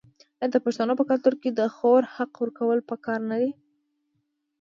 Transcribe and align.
آیا 0.41 0.47
د 0.53 0.55
پښتنو 0.65 0.93
په 0.99 1.05
کلتور 1.09 1.33
کې 1.41 1.49
د 1.59 1.61
خور 1.75 2.01
حق 2.15 2.31
ورکول 2.43 2.79
پکار 2.89 3.19
نه 3.29 3.37
دي؟ 3.41 3.51